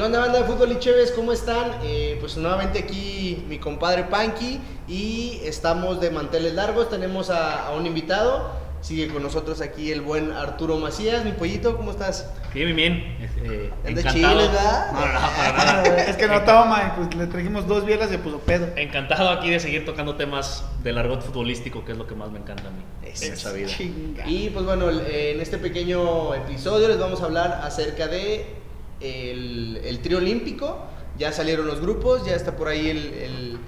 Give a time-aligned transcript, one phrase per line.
[0.00, 1.10] ¿Qué onda, banda de fútbol y chéves?
[1.10, 1.72] ¿Cómo están?
[1.82, 4.58] Eh, pues nuevamente aquí mi compadre Panky
[4.88, 6.88] y estamos de manteles largos.
[6.88, 8.50] Tenemos a, a un invitado.
[8.80, 11.22] Sigue con nosotros aquí el buen Arturo Macías.
[11.26, 12.30] Mi pollito, ¿cómo estás?
[12.54, 13.30] Bien, bien, bien.
[13.44, 14.14] Eh, encantado.
[14.14, 14.92] chiles, ¿verdad?
[14.92, 15.52] No, no, no, para
[15.82, 16.04] nada.
[16.04, 18.68] Es que no toma, pues le trajimos dos bielas y se puso pedo.
[18.76, 22.38] Encantado aquí de seguir tocando temas del argot futbolístico, que es lo que más me
[22.38, 22.82] encanta a mí.
[23.04, 23.68] Es en esta vida.
[23.68, 24.26] Chinga.
[24.26, 28.60] Y pues bueno, en este pequeño episodio les vamos a hablar acerca de
[29.00, 30.78] el, el trío olímpico.
[31.18, 33.58] Ya salieron los grupos, ya está por ahí el, el-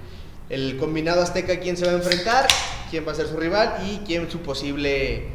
[0.49, 2.47] el combinado azteca, quién se va a enfrentar,
[2.91, 5.27] quién va a ser su rival y quién su posible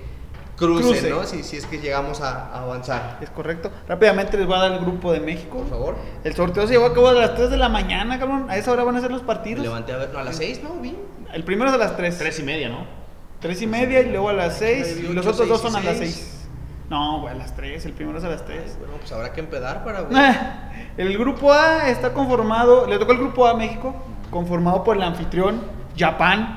[0.56, 1.10] cruce, Cruce.
[1.10, 1.24] ¿no?
[1.24, 3.19] Si, si es que llegamos a, a avanzar.
[3.22, 3.70] Es correcto.
[3.88, 5.59] Rápidamente les voy a dar el grupo de México.
[5.59, 5.96] Por favor.
[6.24, 8.47] El sorteo se llevó a cabo a las 3 de la mañana, cabrón.
[8.50, 9.62] A esa hora van a ser los Me partidos.
[9.62, 10.74] levanté a ver, no, a las 6, ¿no?
[10.80, 10.97] Bien.
[11.33, 12.19] El primero es a las 3.
[12.19, 12.86] Tres y media, ¿no?
[13.41, 14.86] 3 y media y luego a las 6.
[14.98, 16.14] Ocho, Y los otros dos son a las seis.
[16.14, 16.38] 6.
[16.91, 17.84] No, güey, a las 3.
[17.87, 18.78] El primero es a las 3.
[18.78, 20.37] Bueno, pues habrá que empedar para ver.
[20.97, 23.94] El grupo A está conformado, le tocó el grupo A a México,
[24.31, 25.62] conformado por el anfitrión,
[25.97, 26.48] Japón.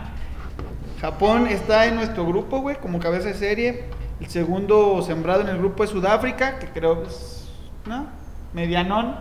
[1.00, 3.86] Japón está en nuestro grupo, güey, como cabeza de serie.
[4.20, 7.52] El segundo sembrado en el grupo es Sudáfrica, que creo es,
[7.86, 8.08] ¿no?
[8.54, 9.16] Medianón.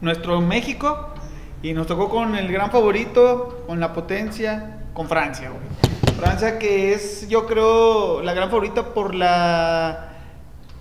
[0.00, 1.14] Nuestro México.
[1.62, 5.89] Y nos tocó con el gran favorito, con la potencia, con Francia, güey.
[6.20, 10.06] Francia que es, yo creo, la gran favorita por la...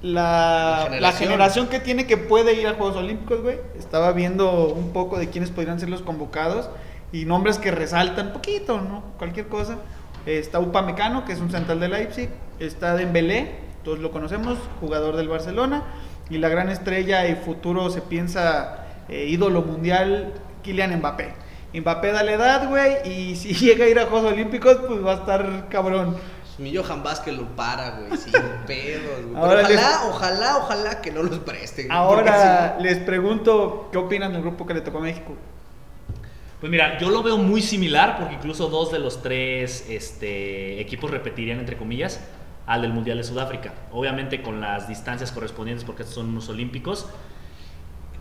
[0.01, 1.67] La, La la generación.
[1.67, 3.57] que tiene que puede ir a Juegos Olímpicos, güey.
[3.77, 6.69] Estaba viendo un poco de quiénes podrían ser los convocados
[7.11, 9.03] y nombres que resaltan poquito, ¿no?
[9.17, 9.77] Cualquier cosa.
[10.25, 12.29] Está Upamecano, que es un central de Leipzig.
[12.59, 13.51] Está Dembélé,
[13.83, 15.83] todos lo conocemos, jugador del Barcelona.
[16.29, 21.33] Y la gran estrella y futuro se piensa eh, ídolo mundial, Kylian Mbappé.
[21.73, 25.11] Mbappé da la edad, güey, y si llega a ir a Juegos Olímpicos, pues va
[25.11, 26.17] a estar cabrón.
[26.57, 28.33] Mi Johan Vázquez lo para, güey, sin
[28.67, 29.35] pedos, güey.
[29.37, 31.91] Ahora ojalá, les- ojalá, ojalá que no los presten.
[31.91, 35.35] Ahora les pregunto, ¿qué opinan del grupo que le tocó a México?
[36.59, 41.09] Pues mira, yo lo veo muy similar porque incluso dos de los tres este, equipos
[41.09, 42.19] repetirían, entre comillas,
[42.67, 43.73] al del Mundial de Sudáfrica.
[43.93, 47.07] Obviamente con las distancias correspondientes porque estos son unos olímpicos.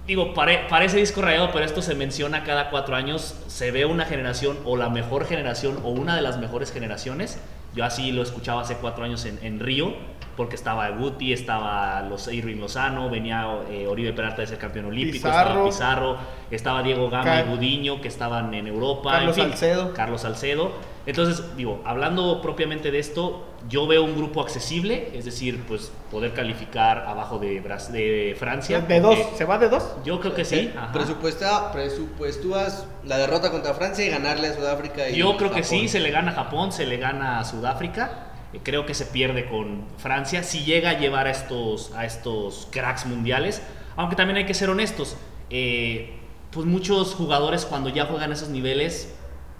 [0.08, 3.34] Digo, pare- parece disco rayado, pero esto se menciona cada cuatro años.
[3.46, 7.38] Se ve una generación o la mejor generación o una de las mejores generaciones.
[7.74, 9.94] Yo así lo escuchaba hace cuatro años en, en Río,
[10.38, 15.26] porque estaba Guti, estaba los Irving Lozano, venía eh, Oribe Peralta de ser campeón olímpico,
[15.26, 15.64] estaba Pizarro.
[15.66, 16.16] Pizarro,
[16.50, 19.10] estaba Diego Gama Car- y Gudiño, que estaban en Europa.
[19.10, 19.92] Carlos en fin, Salcedo.
[19.94, 20.72] Carlos Salcedo.
[21.06, 26.32] Entonces, digo, hablando propiamente de esto, yo veo un grupo accesible, es decir, pues poder
[26.34, 28.80] calificar abajo de, Bras- de Francia.
[28.82, 29.96] De dos, porque ¿se va de dos?
[30.04, 30.56] Yo creo que sí.
[30.56, 30.92] Eh, ajá.
[30.92, 35.08] Presupuesta, presupuestúas la derrota contra Francia y ganarle a Sudáfrica.
[35.08, 38.26] Y Yo creo que sí, se le gana a Japón, se le gana a Sudáfrica.
[38.52, 40.42] Eh, Creo que se pierde con Francia.
[40.42, 43.62] Si llega a llevar a estos, a estos cracks mundiales.
[43.96, 45.16] Aunque también hay que ser honestos.
[45.50, 46.14] eh,
[46.50, 49.14] pues muchos jugadores cuando ya juegan a esos niveles,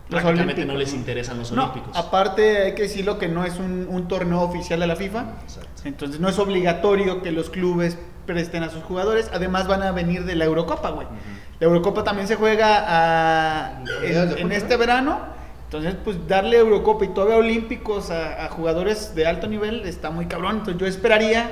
[0.09, 1.95] Los prácticamente no les interesan los No, olímpicos.
[1.95, 5.83] aparte hay que decirlo que no es un, un torneo oficial de la FIFA, Exacto.
[5.85, 10.25] entonces no es obligatorio que los clubes presten a sus jugadores, además van a venir
[10.25, 11.07] de la Eurocopa, güey.
[11.61, 14.79] La Eurocopa también se juega a- en, este ¿no?
[14.79, 15.21] verano,
[15.69, 20.25] entonces pues darle Eurocopa y todavía olímpicos a, a jugadores de alto nivel está muy
[20.27, 21.51] cabrón, entonces yo esperaría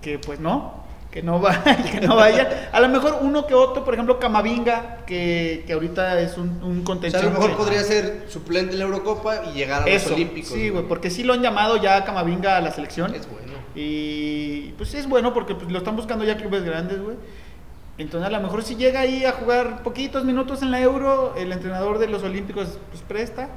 [0.00, 1.62] que pues no, que no, va,
[1.92, 2.70] que no vaya.
[2.72, 6.82] A lo mejor uno que otro, por ejemplo Camavinga, que, que ahorita es un, un
[6.84, 9.86] O sea, a lo mejor que- podría ser suplente en la Eurocopa y llegar a
[9.86, 10.50] los eso, Olímpicos.
[10.52, 13.14] sí, güey, porque sí lo han llamado ya a Camavinga a la selección.
[13.14, 13.52] Es bueno.
[13.74, 17.16] Y pues sí es bueno porque pues, lo están buscando ya clubes grandes, güey.
[18.02, 21.52] Entonces a lo mejor si llega ahí a jugar poquitos minutos en la Euro, el
[21.52, 23.48] entrenador de los Olímpicos pues presta.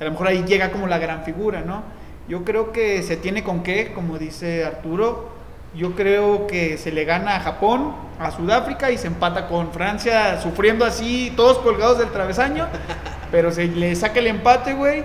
[0.00, 1.82] A lo mejor ahí llega como la gran figura, ¿no?
[2.28, 5.32] Yo creo que se tiene con qué, como dice Arturo.
[5.76, 10.40] Yo creo que se le gana a Japón, a Sudáfrica y se empata con Francia,
[10.40, 12.66] sufriendo así, todos colgados del travesaño.
[13.30, 15.04] pero se le saca el empate, güey.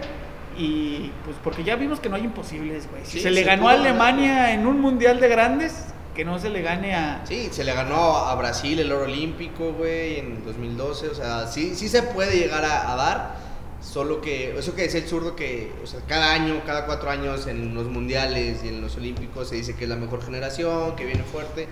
[0.57, 3.05] Y pues porque ya vimos que no hay imposibles, güey.
[3.05, 5.85] Si Sí, se le ganó a Alemania en un mundial de grandes,
[6.19, 7.23] que no se le gane a.
[7.25, 11.07] Sí, se le ganó a Brasil el oro olímpico, güey, en 2012.
[11.07, 13.35] O sea, sí, sí se puede llegar a, dar.
[13.81, 17.47] Solo que, eso que decía el zurdo, que o sea, cada año, cada cuatro años
[17.47, 21.05] en los mundiales y en los olímpicos se dice que es la mejor generación, que
[21.05, 21.69] viene fuerte.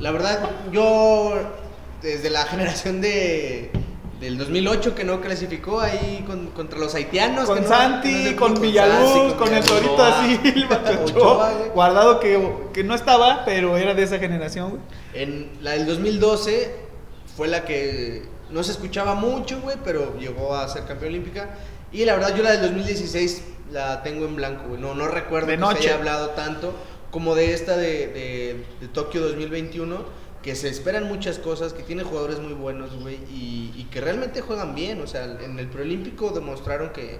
[0.00, 1.34] La verdad, yo,
[2.02, 3.70] desde la generación de,
[4.20, 7.44] del 2008 que no clasificó ahí con- contra los haitianos.
[7.46, 9.64] Con que no- Santi, que no se con pudo, Villaluz, Santi, con el.
[9.64, 10.24] Torito Ochoa.
[10.42, 14.82] Silva, Ochoa, guardado que, que no estaba, pero era de esa generación, güey.
[15.14, 16.74] En la del 2012
[17.36, 21.50] fue la que no se escuchaba mucho, güey, pero llegó a ser campeón olímpica.
[21.92, 23.42] Y la verdad, yo la del 2016
[23.72, 24.80] la tengo en blanco, güey.
[24.80, 25.82] No, no recuerdo De que noche.
[25.82, 26.74] se haya hablado tanto
[27.10, 29.96] como de esta de, de, de Tokio 2021,
[30.46, 34.76] que se esperan muchas cosas, que tiene jugadores muy buenos, güey, y, que realmente juegan
[34.76, 35.00] bien.
[35.00, 37.18] O sea, en el preolímpico demostraron que,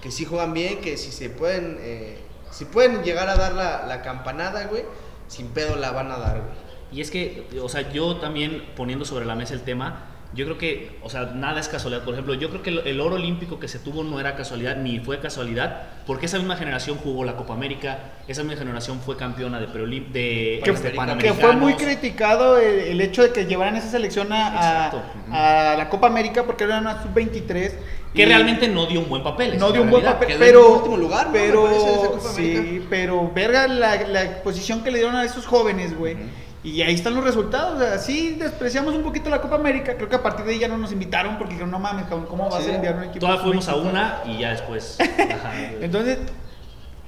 [0.00, 2.18] que sí juegan bien, que si se pueden, eh,
[2.52, 4.84] si pueden llegar a dar la, la campanada, güey,
[5.26, 6.52] sin pedo la van a dar, güey.
[6.92, 10.58] Y es que, o sea, yo también poniendo sobre la mesa el tema, yo creo
[10.58, 12.02] que, o sea, nada es casualidad.
[12.04, 14.76] Por ejemplo, yo creo que el, el oro olímpico que se tuvo no era casualidad
[14.76, 17.98] ni fue casualidad, porque esa misma generación jugó la Copa América,
[18.28, 22.78] esa misma generación fue campeona de, preolim de Que, este, que fue muy criticado el,
[22.78, 26.78] el hecho de que llevaran esa selección a, a- a la Copa América porque era
[26.78, 27.72] una sub-23.
[28.14, 29.58] Que realmente no dio un buen papel.
[29.58, 31.32] no dio un buen papel, Quedó en pero, último lugar, ¿no?
[31.32, 32.86] Pero sí, América.
[32.90, 36.16] pero verga la, la exposición que le dieron a esos jóvenes, güey.
[36.64, 37.76] Y ahí están los resultados.
[37.76, 39.94] O sea, sí despreciamos un poquito la Copa América.
[39.96, 42.48] Creo que a partir de ahí ya no nos invitaron porque dijeron, no mames, ¿cómo
[42.50, 42.70] vas Sí.
[42.70, 43.20] a enviar un equipo?
[43.20, 43.90] Todavía fuimos a sub-23?
[43.90, 44.98] una y ya después.
[45.00, 46.18] ajá, Entonces,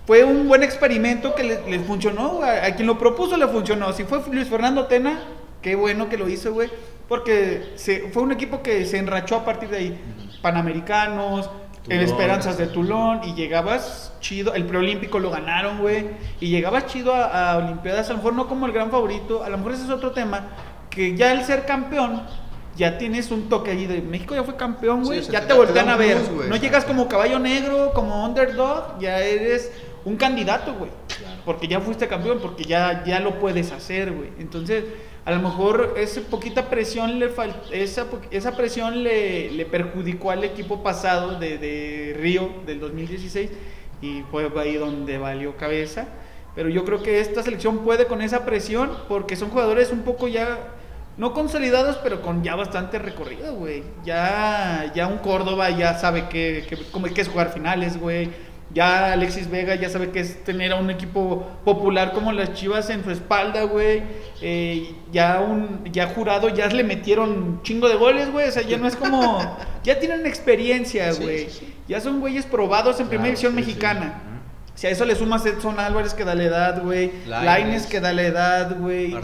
[0.06, 2.28] fue un buen experimento que les, les funcionó.
[2.36, 2.48] güey.
[2.48, 3.92] A, quien lo propuso le funcionó.
[3.92, 5.18] Si fue Luis Fernando Tena,
[5.62, 6.70] qué bueno que lo hizo, güey.
[7.08, 10.00] Porque se, fue un equipo que se enrachó a partir de ahí.
[10.42, 11.50] Panamericanos,
[11.84, 12.00] Tulón.
[12.00, 14.54] Esperanzas de Tulón, y llegabas chido.
[14.54, 16.10] El preolímpico lo ganaron, güey.
[16.40, 19.42] Y llegabas chido a, a Olimpiadas, a lo mejor no como el gran favorito.
[19.42, 20.48] A lo mejor ese es otro tema.
[20.90, 22.22] Que ya el ser campeón.
[22.76, 25.20] Ya tienes un toque ahí de México ya fue campeón, güey.
[25.22, 26.18] ya te te voltean a ver.
[26.48, 29.70] no llegas como caballo negro, como underdog, ya eres
[30.04, 30.90] un candidato, güey.
[31.44, 34.30] Porque ya fuiste campeón, porque ya, ya lo puedes hacer, güey.
[34.38, 34.84] Entonces,
[35.24, 37.30] a lo mejor esa poquita presión le
[37.72, 43.50] esa, presión le, perjudicó al equipo pasado de, de Río del 2016
[44.02, 46.06] y fue ahí donde valió cabeza.
[46.54, 50.26] Pero yo creo que esta selección puede con esa presión porque son jugadores un poco
[50.26, 50.58] ya
[51.16, 53.82] no consolidados, pero con ya bastante recorrido, güey.
[54.04, 58.30] Ya, ya un Córdoba ya sabe que, que, que es jugar finales, güey.
[58.72, 62.88] Ya Alexis Vega ya sabe que es tener a un equipo popular como las Chivas
[62.90, 64.02] en su espalda, güey.
[64.40, 68.48] Eh, ya un ya jurado ya le metieron un chingo de goles, güey.
[68.48, 69.40] O sea, ya no es como
[69.82, 71.50] ya tienen experiencia, güey.
[71.50, 71.74] sí, sí.
[71.88, 74.22] Ya son güeyes probados en primera división mexicana.
[74.80, 77.12] Si a eso le sumas Edson Álvarez que da la edad, güey.
[77.26, 79.14] Laines que da la edad, güey.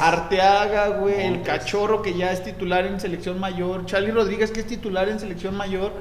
[0.00, 0.88] Arteaga.
[0.88, 1.26] Güey.
[1.26, 3.86] El cachorro que ya es titular en selección mayor.
[3.86, 5.92] Charlie Rodríguez que es titular en selección mayor.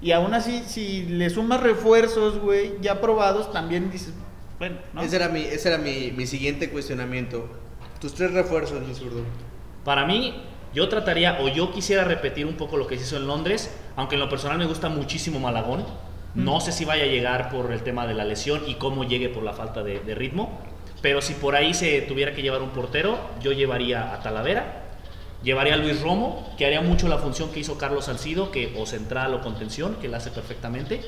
[0.00, 4.12] Y aún así, si le sumas refuerzos, güey, ya probados, también dices,
[4.58, 5.02] bueno, ¿no?
[5.02, 7.48] Ese era mi, ese era mi, mi siguiente cuestionamiento.
[8.00, 9.22] Tus tres refuerzos, mi zurdo.
[9.84, 10.42] Para mí,
[10.74, 14.16] yo trataría, o yo quisiera repetir un poco lo que se hizo en Londres, aunque
[14.16, 15.84] en lo personal me gusta muchísimo Malagón.
[16.34, 19.30] No sé si vaya a llegar por el tema de la lesión y cómo llegue
[19.30, 20.60] por la falta de, de ritmo.
[21.00, 24.85] Pero si por ahí se tuviera que llevar un portero, yo llevaría a Talavera,
[25.46, 28.84] llevaría a Luis Romo, que haría mucho la función que hizo Carlos Salcido, que o
[28.84, 31.00] central o contención, que la hace perfectamente,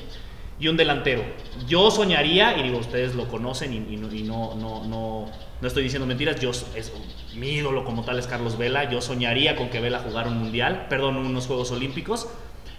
[0.57, 1.23] y un delantero.
[1.67, 6.07] Yo soñaría, y digo, ustedes lo conocen y, y no, no, no, no estoy diciendo
[6.07, 6.93] mentiras, yo es,
[7.35, 10.87] mi ídolo como tal es Carlos Vela, yo soñaría con que Vela jugara un mundial,
[10.89, 12.29] perdón, unos Juegos Olímpicos.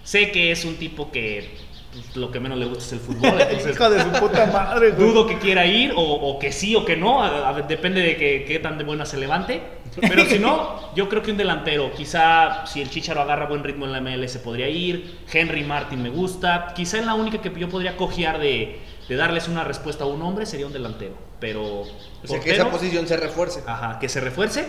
[0.03, 1.55] Sé que es un tipo que
[1.91, 4.91] pues, lo que menos le gusta es el fútbol, entonces Hijo de su puta madre,
[4.91, 5.07] güey.
[5.09, 8.15] dudo que quiera ir o, o que sí o que no, a- a- depende de
[8.17, 9.61] que, qué tan de buena se levante.
[9.99, 13.85] Pero si no, yo creo que un delantero, quizá si el Chicharo agarra buen ritmo
[13.85, 17.67] en la MLS podría ir, Henry Martin me gusta, quizá en la única que yo
[17.67, 18.79] podría cojear de,
[19.09, 22.55] de darles una respuesta a un hombre sería un delantero, pero O sea, que portero,
[22.55, 23.63] esa posición se refuerce.
[23.67, 24.65] ajá, que se refuerce,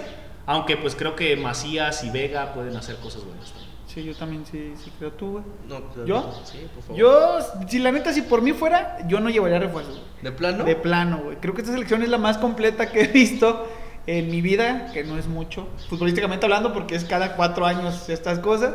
[0.46, 3.52] aunque pues creo que Macías y Vega pueden hacer cosas buenas.
[3.92, 5.44] Sí, yo también sí, sí creo tú, güey.
[5.68, 6.40] No, pero- ¿Yo?
[6.44, 6.96] Sí, por favor.
[6.98, 9.96] Yo, si la neta, si por mí fuera, yo no llevaría refuerzos.
[9.98, 10.22] güey.
[10.22, 10.64] ¿De plano?
[10.64, 11.36] De plano, güey.
[11.38, 13.66] Creo que esta selección es la más completa que he visto
[14.06, 18.38] en mi vida, que no es mucho, futbolísticamente hablando, porque es cada cuatro años estas
[18.38, 18.74] cosas.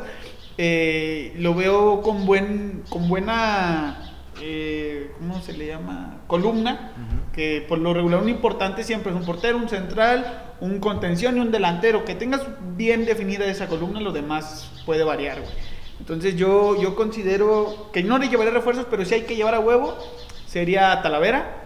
[0.57, 4.06] Eh, lo veo con buen, con buena,
[4.41, 6.21] eh, ¿cómo se le llama?
[6.27, 6.91] Columna,
[7.33, 11.39] que por lo regular un importante siempre es un portero, un central, un contención y
[11.39, 12.05] un delantero.
[12.05, 12.41] Que tengas
[12.75, 15.53] bien definida esa columna, lo demás puede variar, güey.
[15.99, 19.59] Entonces yo, yo considero que no le llevaré refuerzos, pero si hay que llevar a
[19.59, 19.97] huevo,
[20.45, 21.63] sería Talavera,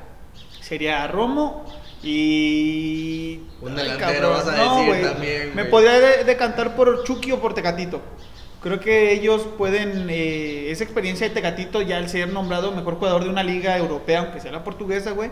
[0.61, 1.65] sería Romo
[2.01, 3.41] y...
[3.61, 5.03] Un Ay, delantero vas a no, decir güey.
[5.03, 8.01] también, Me podría de- decantar por Chucky o por Tecatito.
[8.61, 13.23] Creo que ellos pueden, eh, esa experiencia de Tecatito, ya al ser nombrado mejor jugador
[13.23, 15.31] de una liga europea, aunque sea la portuguesa, güey,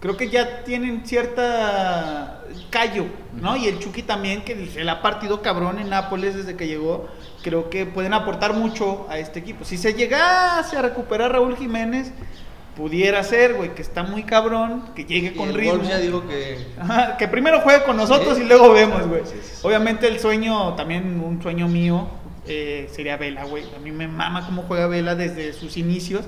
[0.00, 3.06] creo que ya tienen cierta callo,
[3.40, 3.56] ¿no?
[3.56, 7.08] Y el Chucky también, que se le ha partido cabrón en Nápoles desde que llegó,
[7.42, 9.64] creo que pueden aportar mucho a este equipo.
[9.64, 12.12] Si se llegase a recuperar Raúl Jiménez,
[12.76, 15.82] pudiera ser, güey, que está muy cabrón, que llegue con ritmo.
[15.82, 16.64] Ya digo que...
[16.78, 18.44] Ajá, que primero juegue con nosotros Sí.
[18.44, 19.22] y luego vemos, güey.
[19.62, 22.06] Obviamente el sueño, también un sueño mío,
[22.48, 23.64] eh, sería Vela, güey.
[23.74, 26.24] A mí me mama cómo juega Vela desde sus inicios.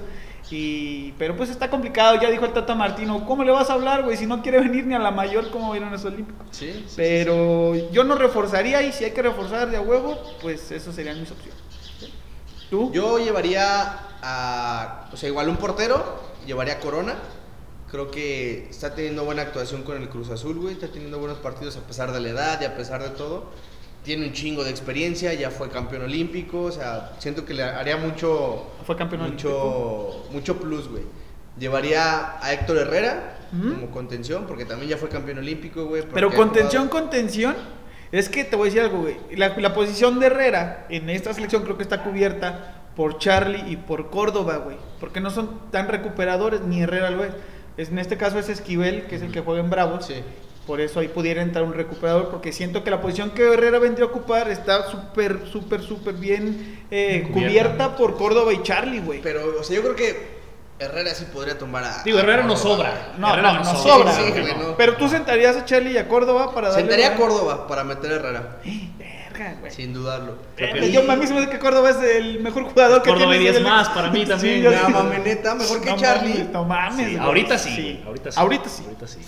[0.51, 4.03] Y, pero pues está complicado, ya dijo el Tata Martino, ¿cómo le vas a hablar,
[4.03, 4.17] güey?
[4.17, 6.45] Si no quiere venir ni a la mayor, ¿cómo vienen los Olímpicos?
[6.51, 10.21] Sí, sí, sí, Pero yo no reforzaría y si hay que reforzar de a huevo,
[10.43, 11.61] pues eso serían mis opciones.
[12.69, 12.91] ¿Tú?
[12.93, 15.09] Yo llevaría a.
[15.13, 17.15] O sea, igual un portero, llevaría a Corona.
[17.91, 20.75] Creo que está teniendo buena actuación con el Cruz Azul, güey.
[20.75, 23.51] Está teniendo buenos partidos a pesar de la edad y a pesar de todo.
[24.05, 26.63] Tiene un chingo de experiencia, ya fue campeón olímpico.
[26.63, 28.67] O sea, siento que le haría mucho.
[28.87, 31.03] Fue campeón mucho, mucho plus, güey.
[31.59, 36.03] Llevaría a Héctor Herrera como contención, porque también ya fue campeón olímpico, güey.
[36.15, 37.57] Pero contención, jugado- contención.
[38.13, 39.17] Es que te voy a decir algo, güey.
[39.37, 43.77] La, la posición de Herrera en esta selección creo que está cubierta por Charlie y
[43.77, 44.77] por Córdoba, güey.
[44.99, 47.33] Porque no son tan recuperadores, ni Herrera lo es.
[47.77, 50.07] Es- en este caso es Esquivel, que es el que juega en Bravos.
[50.07, 50.15] Sí.
[50.67, 54.05] Por eso ahí pudiera entrar un recuperador, porque siento que la posición que Herrera vendría
[54.05, 57.97] a ocupar está súper, súper, súper bien eh, Cubierta.
[57.97, 59.21] por Córdoba y Charlie, güey.
[59.21, 60.39] Pero, o sea, yo creo que
[60.79, 62.03] Herrera sí podría tomar a.
[62.05, 63.13] Digo, a Herrera no Córdoba, sobra.
[63.19, 64.13] No, Herrera no, no sobra.
[64.13, 64.13] sobra.
[64.13, 64.43] Sí, güey.
[64.43, 64.77] güey, no.
[64.77, 66.83] Pero tú sentarías a Charlie y a Córdoba para darle.
[66.83, 67.17] Sentaría a?
[67.17, 68.57] Córdoba para meter a Herrera,
[68.99, 69.73] Verga, güey.
[69.73, 70.37] sin dudarlo.
[70.57, 73.35] Eh, Yo a mí se me hace que Córdoba es el mejor jugador que Córdoba
[73.35, 74.63] y tiene 10 más, para mí también.
[74.63, 74.93] yo No, sí.
[74.93, 76.31] mames, neta, mejor que Charlie.
[76.35, 76.97] mames, No mames.
[77.09, 77.27] Sí, güey.
[77.27, 78.39] ahorita sí, güey, ahorita sí.
[78.41, 78.83] Ahorita sí.
[78.85, 79.19] Ahorita sí.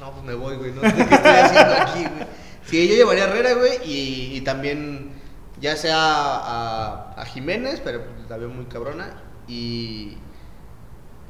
[0.00, 0.72] No, pues me voy, güey.
[0.72, 2.26] No sé qué estoy haciendo aquí, güey.
[2.64, 5.12] Sí, yo llevaría a Herrera, güey, y, y también
[5.60, 9.22] ya sea a, a Jiménez, pero pues, la veo muy cabrona.
[9.48, 10.18] Y,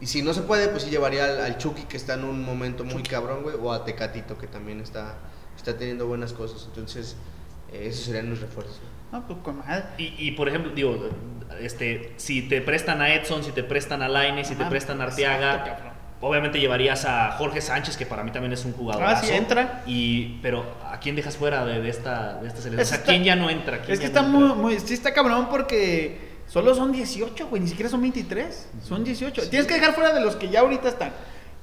[0.00, 2.44] y si no se puede, pues sí llevaría al, al Chucky, que está en un
[2.44, 5.14] momento muy cabrón, güey, o a Tecatito, que también está,
[5.56, 6.64] está teniendo buenas cosas.
[6.66, 7.16] Entonces,
[7.72, 8.80] eh, esos serían los refuerzos.
[9.12, 9.62] No, pues con.
[9.96, 11.08] Y, y, por ejemplo, digo,
[11.60, 15.04] este, si te prestan a Edson, si te prestan a Laine, si te prestan a
[15.04, 15.97] Arteaga, cabrón.
[16.20, 19.02] Obviamente llevarías a Jorge Sánchez, que para mí también es un jugador.
[19.04, 19.82] Ah, sí, entra.
[19.86, 22.80] Y, pero, ¿a quién dejas fuera de, de esta, de esta selección?
[22.80, 23.78] Es O sea, está- ¿quién ya no entra?
[23.82, 24.56] ¿Quién Es que está no muy, entra?
[24.56, 24.80] muy.
[24.80, 27.62] Sí, está cabrón porque solo son 18, güey.
[27.62, 28.68] Ni siquiera son 23.
[28.82, 29.48] Son 18.
[29.50, 31.12] Tienes que dejar fuera de los que ya ahorita están.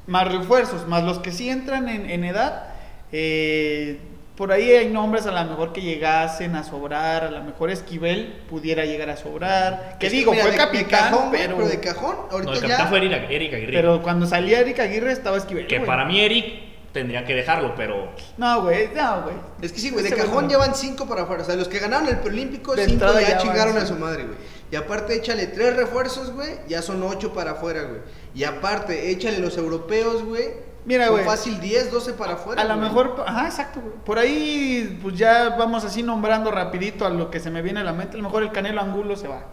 [0.07, 2.67] Más refuerzos, más los que sí entran en, en edad.
[3.11, 3.99] Eh,
[4.35, 7.23] por ahí hay nombres a lo mejor que llegasen a sobrar.
[7.23, 9.97] A lo mejor Esquivel pudiera llegar a sobrar.
[9.99, 12.53] Que Es digo, mira, fue de- de capitán, cajón, güey, pero, de cajón, ahorita No,
[12.53, 12.67] el ya.
[12.67, 13.71] capitán fue Eric, Eric Aguirre.
[13.73, 15.67] pero cuando salía Eric Aguirre estaba Esquivel.
[15.67, 15.87] que güey.
[15.87, 19.35] para mí Eric tendría que dejarlo, pero No, güey, no, güey.
[19.61, 21.43] Es que sí, güey, de Ese cajón llevan cinco para afuera.
[21.43, 23.95] O sea, los que ganaron el preolímpico, De cinco ya, ya chingaron van, a su
[23.95, 24.37] madre, güey.
[24.71, 28.01] Y aparte, échale tres refuerzos, güey, ya son ocho para afuera, güey.
[28.33, 30.74] Y aparte, échale los europeos, güey.
[30.85, 31.23] Mira, güey.
[31.25, 32.61] fácil 10, 12 para afuera.
[32.61, 33.93] A lo mejor, ajá, exacto, güey.
[34.05, 37.83] Por ahí, pues ya vamos así nombrando rapidito a lo que se me viene a
[37.83, 38.13] la mente.
[38.13, 39.45] A lo mejor el Canelo Angulo se va,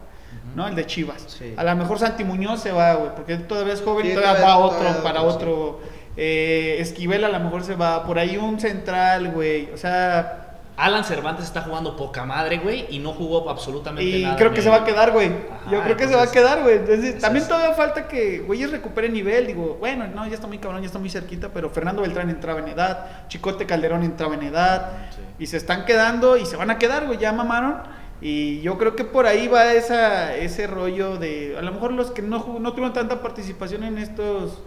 [0.55, 0.67] ¿no?
[0.67, 1.23] El de Chivas.
[1.27, 1.53] Sí.
[1.57, 4.55] A lo mejor Santi Muñoz se va, güey, porque todavía es joven, Sí, todavía, todavía-
[4.55, 5.79] va otro, para otro, otro.
[6.15, 8.03] Eh, Esquivel a lo mejor se va.
[8.05, 9.71] Por ahí un central, güey.
[9.73, 10.42] O sea,
[10.75, 14.35] Alan Cervantes está jugando poca madre, güey, y no jugó absolutamente y nada.
[14.37, 15.27] creo en que se va a quedar, güey.
[15.27, 16.77] Ajá, Yo creo que se va a quedar, güey.
[16.77, 19.45] Entonces, también todavía falta que güeyes recuperen nivel.
[19.45, 22.59] Digo, bueno, no, ya está muy cabrón, ya está muy cerquita, pero Fernando Beltrán entraba
[22.59, 25.21] en edad, Chicote Calderón entraba en edad, Sí.
[25.43, 27.81] y se están quedando y se van a quedar, güey, ya mamaron.
[28.19, 32.09] Y yo creo que por ahí va esa, ese rollo de, a lo mejor los
[32.11, 34.61] que no, no tuvieron tanta participación en estos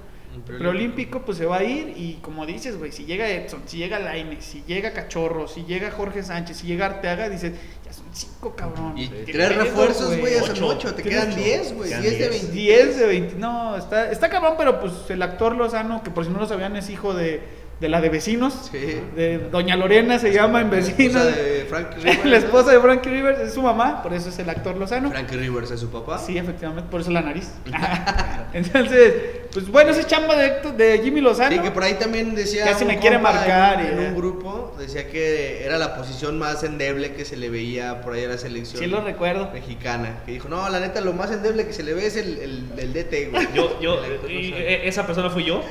[0.44, 1.22] preolímpico.
[1.22, 4.40] pues se va a ir y como dices, güey, si llega Edson, si llega Laine,
[4.40, 7.52] si llega Cachorro, si llega Jorge Sánchez, si llega Arteaga, dices,
[7.84, 8.96] ya son cinco, cabrón.
[8.96, 10.94] Y ¿Qué tres pedo, refuerzos, güey, ya son Ocho.
[10.94, 11.40] Te quedan ocho.
[11.40, 11.88] 10, güey.
[11.88, 12.30] 10 de 10.
[12.30, 12.52] 20.
[12.52, 16.30] 10 de 20, no, está, está cabrón, pero pues el actor Lozano, que por si
[16.30, 17.42] no lo sabían, es hijo de,
[17.80, 19.00] de la de vecinos, Sí.
[19.16, 21.22] de Doña Lorena se llama en La vecinos.
[21.26, 22.24] esposa de Frankie Rivers.
[22.24, 25.10] la esposa de Frankie Rivers es su mamá, por eso es el actor Lozano.
[25.10, 26.18] Frankie Rivers es su papá.
[26.18, 27.50] Sí, efectivamente, por eso la nariz.
[28.54, 29.12] Entonces,
[29.52, 31.54] pues bueno, ese chamba de, de Jimmy Lozano.
[31.56, 32.64] Sí, que por ahí también decía.
[32.64, 36.38] Ya se me quiere marcar, En, un- en un grupo, decía que era la posición
[36.38, 38.82] más endeble que se le veía por ahí a la selección.
[38.82, 39.50] Sí lo recuerdo.
[39.52, 40.20] Mexicana.
[40.24, 42.64] Que dijo, no, la neta, lo más endeble que se le ve es el, el,
[42.78, 43.48] el DT, güey.
[43.54, 45.62] Yo, yo, El- y, eh, esa persona fui yo.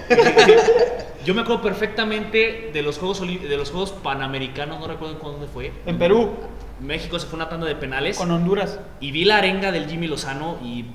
[1.26, 5.20] Yo me acuerdo perfectamente de los Juegos Olim- de los Juegos Panamericanos, no recuerdo en
[5.20, 5.72] cuándo fue.
[5.86, 6.32] En Perú,
[6.80, 8.80] México se fue una tanda de penales con Honduras.
[9.00, 10.86] y vi la arenga del Jimmy Lozano y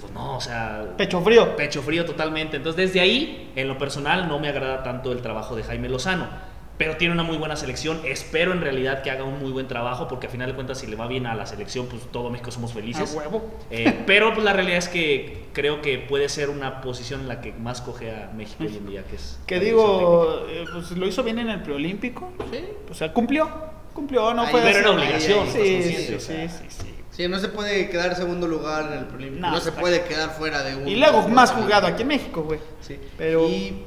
[0.00, 1.56] pues no, o sea, Pecho frío.
[1.56, 2.56] pecho frío totalmente.
[2.58, 6.28] Entonces desde ahí, en lo personal, no me agrada tanto el trabajo de Jaime Lozano.
[6.76, 8.00] Pero tiene una muy buena selección.
[8.04, 10.88] Espero en realidad que haga un muy buen trabajo, porque a final de cuentas, si
[10.88, 13.14] le va bien a la selección, pues todo México somos A felices.
[13.16, 13.48] huevo.
[13.70, 17.40] Eh, pero pues la realidad es que creo que puede ser una posición en la
[17.40, 19.38] que más coge a México hoy en día, que es...
[19.46, 22.32] Que digo, eh, pues lo hizo bien en el preolímpico.
[22.52, 22.60] Sí.
[22.90, 23.48] O sea, cumplió.
[23.92, 26.48] Cumplió, no Ahí, fue pero era obligación, Sí, estás sí, consciente, sí, o sea.
[26.48, 26.94] sí, sí, sí.
[27.12, 29.46] Sí, no se puede quedar en segundo lugar en el Preolímpico.
[29.46, 30.88] No, No, se puede quedar fuera de un.
[30.88, 32.58] Y luego más jugado aquí en México, güey.
[32.80, 32.98] Sí.
[33.16, 33.84] Pero- Y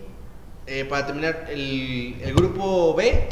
[0.67, 3.27] eh, para terminar, el, el grupo B,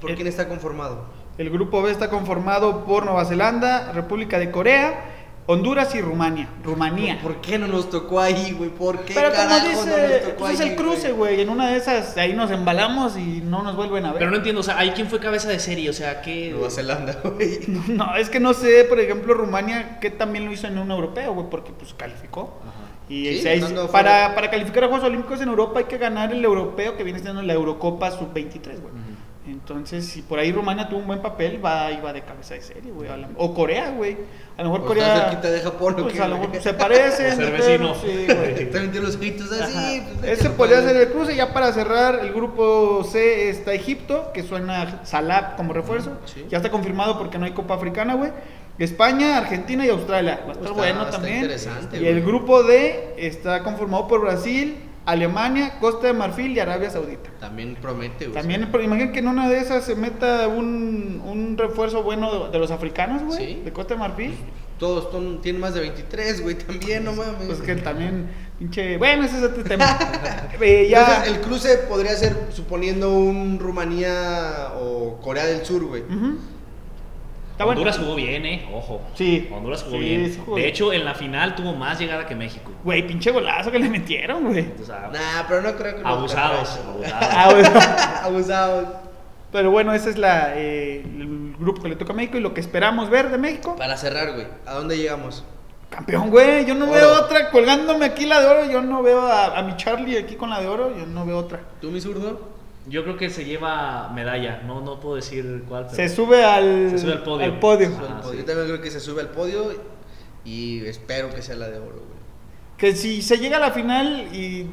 [0.00, 1.04] ¿por El- quién está conformado?
[1.38, 5.04] El grupo B está conformado por Nueva Zelanda, República de Corea,
[5.46, 6.48] Honduras y Rumania.
[6.62, 7.18] Rumanía.
[7.22, 8.68] ¿Por, por qué no nos tocó ahí, güey?
[8.70, 11.40] ¿Por qué Pero como dice, no nos tocó es el cruce, güey.
[11.40, 14.18] En una de esas, ahí nos embalamos y no nos vuelven a ver.
[14.18, 15.88] Pero no entiendo, o sea, ¿ahí quién fue cabeza de serie?
[15.88, 16.50] O sea, ¿qué...?
[16.52, 17.58] Nueva Zelanda, güey.
[17.88, 21.32] No, es que no sé, por ejemplo, Rumania, que también lo hizo en un europeo,
[21.34, 22.60] güey, porque pues calificó.
[22.62, 22.89] Ajá.
[23.10, 26.32] Y Sí, se- estando para, para calificar a Juegos Olímpicos en Europa hay que ganar
[26.32, 28.92] el europeo, que viene siendo la Eurocopa Sub-23, güey.
[28.94, 29.10] Ujú.
[29.48, 32.92] Entonces, si por ahí Rumania tuvo un buen papel, va, iba de cabeza de serie,
[32.92, 33.08] güey.
[33.36, 34.16] O Corea, güey.
[34.56, 35.06] A lo mejor O Corea.
[35.16, 37.32] está cerquita de Japón, ¿o pues, qué, a lo mejor se parecen.
[37.32, 37.94] O ser pero- vecino.
[37.96, 38.54] Sí, güey.
[38.70, 40.02] También tiene los gritos así.
[40.20, 41.34] Pues, Ese podría ser el cruce.
[41.34, 46.12] Ya para cerrar, el grupo C está Egipto, que suena Salah como refuerzo.
[46.26, 46.46] Sí.
[46.48, 48.30] Ya está confirmado porque no hay Copa Africana, güey.
[48.84, 50.40] España, Argentina y Australia.
[50.44, 51.36] Va a estar Está- bueno está también.
[51.36, 56.90] interesante, Y el grupo D está conformado por Brasil, Alemania, Costa de Marfil y Arabia
[56.90, 57.30] Saudita.
[57.40, 58.34] También promete, güey.
[58.38, 62.50] También, pero imaginen que en una de esas se meta un, un refuerzo bueno de,
[62.52, 63.62] de los africanos, güey, Sí.
[63.64, 64.34] de Costa de Marfil.
[64.78, 67.34] Todos ton- tienen más de 23, güey, también, no mames.
[67.46, 68.96] Pues que también, pinche.
[68.96, 69.84] Bueno, ese es otro tema.
[70.60, 71.00] Eh, ya.
[71.00, 76.02] Entonces, el cruce podría ser, suponiendo un Rumanía o Corea del Sur, güey.
[76.02, 76.38] Ujú.
[77.60, 77.80] Está bueno.
[77.82, 78.66] Honduras jugó bien, ¿eh?
[78.72, 79.02] Ojo.
[79.14, 79.46] Sí.
[79.52, 80.32] Honduras jugó Sí, bien.
[80.32, 80.72] sí jugó de bien.
[80.74, 82.72] hecho, en la final tuvo más llegada que México.
[82.82, 84.62] Güey, pinche golazo que le metieron, güey.
[84.88, 86.78] Nah, pero no creo que abusados.
[86.78, 87.06] abusados.
[87.12, 88.20] Ah.
[88.24, 88.88] Abusados.
[89.52, 92.54] Pero bueno, ese es la, eh, el grupo que le toca a México y lo
[92.54, 93.76] que esperamos ver de México.
[93.76, 95.44] Para cerrar, güey, ¿a dónde llegamos?
[95.90, 96.64] Campeón, güey.
[96.64, 96.94] Yo no Oro.
[96.94, 97.50] veo otra.
[97.50, 100.60] Colgándome aquí la de oro, yo no veo a, a mi Charlie aquí con la
[100.62, 101.60] de oro, yo no veo otra.
[101.80, 102.48] ¿Tú, mi zurdo?
[102.90, 104.60] Yo creo que se lleva medalla.
[104.66, 105.84] No, no puedo decir cuál.
[105.84, 107.44] pero- Se sube al, Se sube al podio.
[107.46, 107.86] al podio.
[107.88, 108.32] Sube al podio.
[108.32, 108.38] sí.
[108.38, 109.72] Yo también creo que se sube al podio
[110.44, 112.20] y espero que sea la de oro, güey.
[112.76, 114.66] Que si se llega a la final y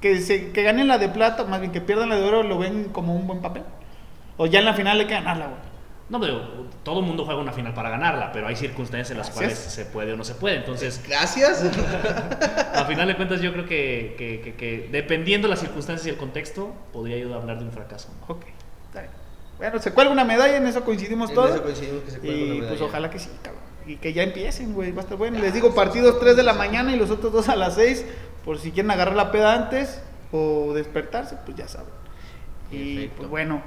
[0.00, 2.58] que, se, que ganen la de plata, más bien que pierdan la de oro, lo
[2.58, 3.62] ven como un buen papel.
[4.36, 5.58] O ya en la final hay que ganarla, güey.
[6.08, 9.28] No, pero todo el mundo juega una final para ganarla, pero hay circunstancias en las
[9.28, 9.54] Gracias.
[9.58, 10.56] cuales se puede o no se puede.
[10.56, 11.64] Entonces, Gracias.
[12.74, 16.16] a final de cuentas, yo creo que, que- que- que dependiendo las circunstancias y el
[16.16, 18.08] contexto, podría yo hablar de un fracaso.
[18.28, 18.44] Ok,
[18.88, 19.12] está bien.
[19.58, 21.50] Bueno, se cuelga una medalla, en eso coincidimos En todos.
[21.54, 23.62] eso coincidimos que se cuelga Y una pues ojalá que sí, cabrón.
[23.86, 25.38] Y que ya empiecen, güey, va a estar bueno.
[25.38, 27.74] Ya, Les digo, partidos sí, 3 de la mañana y los otros dos a las
[27.76, 28.04] 6,
[28.44, 30.00] por si quieren agarrar la peda antes
[30.30, 31.88] o despertarse, pues ya saben.
[32.70, 33.16] Y Perfecto.
[33.18, 33.62] pues bueno,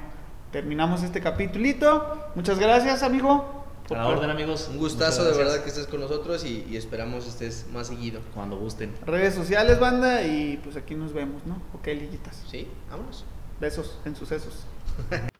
[0.52, 2.30] terminamos este capítulito.
[2.34, 3.52] Muchas gracias, amigo.
[3.84, 4.68] A por- la orden, amigos.
[4.70, 8.20] Un gustazo de verdad que estés con nosotros y, y esperamos estés más seguido.
[8.34, 8.92] Cuando gusten.
[9.06, 11.62] Redes sociales, banda, y pues aquí nos vemos, ¿no?
[11.74, 12.42] Ok, liguitas.
[12.50, 12.66] ¿Sí?
[12.90, 13.24] Vámonos.
[13.60, 14.64] Besos en sucesos.